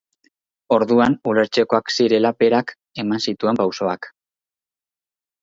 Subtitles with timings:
[0.77, 2.73] Orduan ulertzekoak zirela berak
[3.05, 4.11] eman zituen pausoak.